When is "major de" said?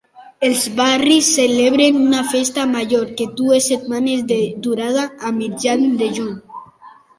2.71-3.29